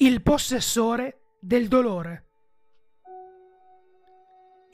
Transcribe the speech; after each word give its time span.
Il 0.00 0.22
possessore 0.22 1.22
del 1.40 1.66
dolore. 1.66 2.26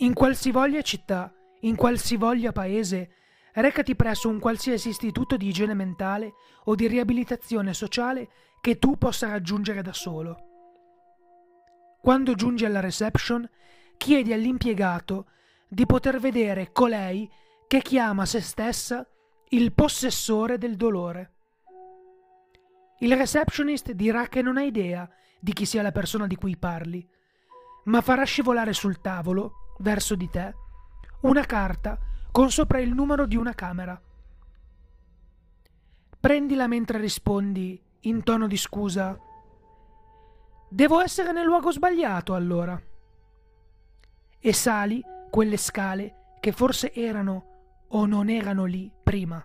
In 0.00 0.12
qualsivoglia 0.12 0.82
città, 0.82 1.32
in 1.60 1.76
qualsivoglia 1.76 2.52
paese, 2.52 3.10
recati 3.54 3.96
presso 3.96 4.28
un 4.28 4.38
qualsiasi 4.38 4.90
istituto 4.90 5.38
di 5.38 5.48
igiene 5.48 5.72
mentale 5.72 6.34
o 6.64 6.74
di 6.74 6.86
riabilitazione 6.86 7.72
sociale 7.72 8.28
che 8.60 8.78
tu 8.78 8.98
possa 8.98 9.30
raggiungere 9.30 9.80
da 9.80 9.94
solo. 9.94 10.36
Quando 12.02 12.34
giungi 12.34 12.66
alla 12.66 12.80
reception, 12.80 13.48
chiedi 13.96 14.34
all'impiegato 14.34 15.28
di 15.66 15.86
poter 15.86 16.20
vedere 16.20 16.70
colei 16.70 17.26
che 17.66 17.80
chiama 17.80 18.26
se 18.26 18.42
stessa 18.42 19.08
il 19.48 19.72
possessore 19.72 20.58
del 20.58 20.76
dolore. 20.76 21.33
Il 22.98 23.16
receptionist 23.16 23.92
dirà 23.92 24.28
che 24.28 24.42
non 24.42 24.56
ha 24.56 24.62
idea 24.62 25.08
di 25.40 25.52
chi 25.52 25.66
sia 25.66 25.82
la 25.82 25.92
persona 25.92 26.26
di 26.26 26.36
cui 26.36 26.56
parli, 26.56 27.06
ma 27.84 28.00
farà 28.00 28.24
scivolare 28.24 28.72
sul 28.72 29.00
tavolo, 29.00 29.74
verso 29.78 30.14
di 30.14 30.28
te, 30.30 30.54
una 31.22 31.44
carta 31.44 31.98
con 32.30 32.50
sopra 32.50 32.80
il 32.80 32.94
numero 32.94 33.26
di 33.26 33.36
una 33.36 33.54
camera. 33.54 34.00
Prendila 36.20 36.66
mentre 36.66 36.98
rispondi, 36.98 37.80
in 38.00 38.22
tono 38.22 38.46
di 38.46 38.56
scusa, 38.56 39.18
Devo 40.74 41.00
essere 41.00 41.30
nel 41.30 41.44
luogo 41.44 41.70
sbagliato 41.70 42.34
allora. 42.34 42.80
E 44.40 44.52
sali 44.52 45.00
quelle 45.30 45.56
scale 45.56 46.34
che 46.40 46.50
forse 46.50 46.92
erano 46.92 47.84
o 47.88 48.06
non 48.06 48.28
erano 48.28 48.64
lì 48.64 48.90
prima. 49.02 49.40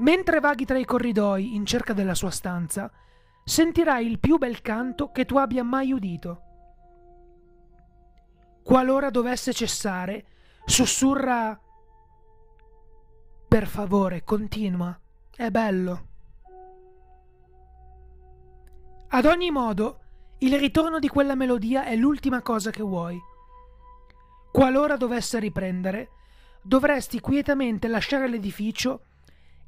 Mentre 0.00 0.40
vaghi 0.40 0.64
tra 0.64 0.78
i 0.78 0.84
corridoi 0.84 1.54
in 1.54 1.66
cerca 1.66 1.92
della 1.92 2.14
sua 2.14 2.30
stanza, 2.30 2.90
sentirai 3.44 4.06
il 4.06 4.18
più 4.18 4.38
bel 4.38 4.62
canto 4.62 5.10
che 5.10 5.26
tu 5.26 5.36
abbia 5.36 5.62
mai 5.62 5.92
udito. 5.92 6.42
Qualora 8.62 9.10
dovesse 9.10 9.52
cessare, 9.52 10.26
sussurra 10.64 11.58
Per 13.48 13.66
favore, 13.66 14.22
continua, 14.24 14.98
è 15.36 15.50
bello. 15.50 16.06
Ad 19.08 19.24
ogni 19.24 19.50
modo, 19.50 19.98
il 20.38 20.56
ritorno 20.56 20.98
di 20.98 21.08
quella 21.08 21.34
melodia 21.34 21.84
è 21.84 21.96
l'ultima 21.96 22.40
cosa 22.42 22.70
che 22.70 22.82
vuoi. 22.82 23.18
Qualora 24.50 24.96
dovesse 24.96 25.40
riprendere, 25.40 26.10
dovresti 26.62 27.20
quietamente 27.20 27.88
lasciare 27.88 28.28
l'edificio 28.28 29.02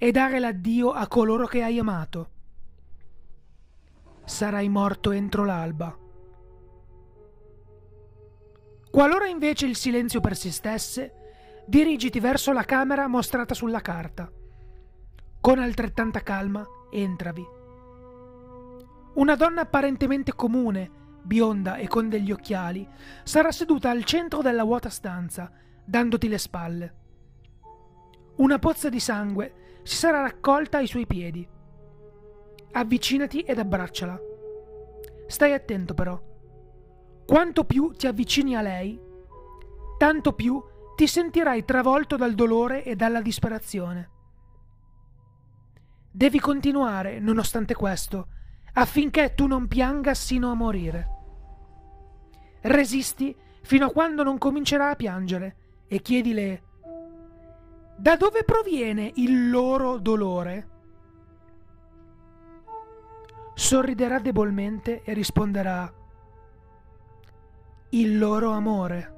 e 0.02 0.10
dare 0.10 0.40
l'addio 0.40 0.90
a 0.90 1.06
coloro 1.06 1.46
che 1.46 1.62
hai 1.62 1.78
amato. 1.78 2.30
Sarai 4.24 4.68
morto 4.68 5.12
entro 5.12 5.44
l'alba. 5.44 5.96
Qualora 8.90 9.28
invece 9.28 9.66
il 9.66 9.76
silenzio 9.76 10.18
persistesse, 10.18 11.14
dirigiti 11.68 12.18
verso 12.18 12.50
la 12.50 12.64
camera 12.64 13.06
mostrata 13.06 13.54
sulla 13.54 13.80
carta. 13.80 14.28
Con 15.40 15.60
altrettanta 15.60 16.18
calma, 16.18 16.66
entravi. 16.90 17.46
Una 19.14 19.36
donna 19.36 19.60
apparentemente 19.60 20.34
comune, 20.34 20.90
bionda 21.22 21.76
e 21.76 21.86
con 21.86 22.08
degli 22.08 22.32
occhiali, 22.32 22.84
sarà 23.22 23.52
seduta 23.52 23.90
al 23.90 24.02
centro 24.02 24.42
della 24.42 24.64
vuota 24.64 24.88
stanza, 24.88 25.48
dandoti 25.84 26.26
le 26.26 26.38
spalle. 26.38 26.94
Una 28.38 28.58
pozza 28.58 28.88
di 28.88 28.98
sangue 28.98 29.60
si 29.82 29.96
sarà 29.96 30.20
raccolta 30.20 30.78
ai 30.78 30.86
suoi 30.86 31.06
piedi. 31.06 31.46
Avvicinati 32.72 33.40
ed 33.40 33.58
abbracciala. 33.58 34.20
Stai 35.26 35.52
attento 35.52 35.94
però. 35.94 36.20
Quanto 37.26 37.64
più 37.64 37.90
ti 37.92 38.06
avvicini 38.06 38.56
a 38.56 38.62
lei, 38.62 39.00
tanto 39.98 40.32
più 40.32 40.62
ti 40.94 41.06
sentirai 41.06 41.64
travolto 41.64 42.16
dal 42.16 42.34
dolore 42.34 42.84
e 42.84 42.96
dalla 42.96 43.20
disperazione. 43.20 44.10
Devi 46.10 46.38
continuare, 46.40 47.18
nonostante 47.20 47.74
questo, 47.74 48.26
affinché 48.74 49.34
tu 49.34 49.46
non 49.46 49.68
pianga 49.68 50.14
sino 50.14 50.50
a 50.50 50.54
morire. 50.54 51.08
Resisti 52.62 53.34
fino 53.62 53.86
a 53.86 53.90
quando 53.90 54.22
non 54.22 54.38
comincerà 54.38 54.90
a 54.90 54.96
piangere 54.96 55.56
e 55.86 56.00
chiedile 56.00 56.62
da 58.02 58.16
dove 58.16 58.42
proviene 58.42 59.12
il 59.14 59.48
loro 59.48 59.98
dolore? 59.98 60.68
Sorriderà 63.54 64.18
debolmente 64.18 65.02
e 65.04 65.12
risponderà 65.12 65.94
il 67.90 68.18
loro 68.18 68.50
amore. 68.50 69.14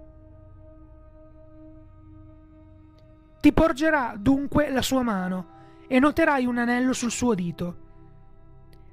Ti 3.41 3.53
porgerà 3.55 4.17
dunque 4.19 4.69
la 4.69 4.83
sua 4.83 5.01
mano 5.01 5.47
e 5.87 5.99
noterai 5.99 6.45
un 6.45 6.59
anello 6.59 6.93
sul 6.93 7.11
suo 7.11 7.33
dito. 7.33 7.77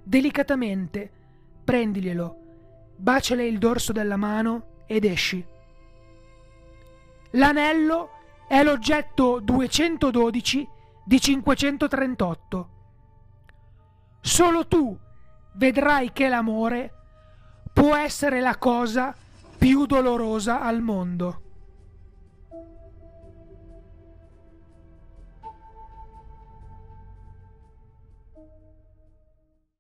Delicatamente 0.04 1.12
prendiglielo, 1.66 2.38
baciale 2.96 3.46
il 3.46 3.58
dorso 3.58 3.92
della 3.92 4.16
mano 4.16 4.84
ed 4.86 5.04
esci. 5.04 5.46
L'anello 7.32 8.20
è 8.52 8.64
l'oggetto 8.64 9.40
212 9.40 10.68
di 11.06 11.22
538. 11.22 12.70
Solo 14.20 14.68
tu 14.68 15.00
vedrai 15.54 16.12
che 16.12 16.28
l'amore 16.28 16.92
può 17.72 17.96
essere 17.96 18.42
la 18.42 18.58
cosa 18.58 19.16
più 19.58 19.86
dolorosa 19.86 20.60
al 20.60 20.82
mondo. 20.82 21.41